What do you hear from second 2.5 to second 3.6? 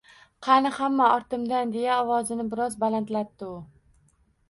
biroz balandlatdi u